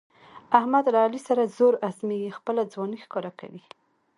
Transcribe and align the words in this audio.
احمد 0.59 0.85
له 0.93 0.99
علي 1.05 1.19
سره 1.27 1.51
زور 1.57 1.73
ازمیي، 1.89 2.29
خپله 2.37 2.61
ځواني 2.73 2.97
ښکاره 3.03 3.31
کوي. 3.39 3.63